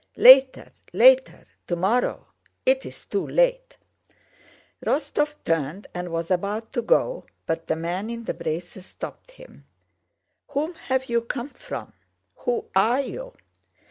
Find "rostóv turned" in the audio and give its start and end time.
4.83-5.85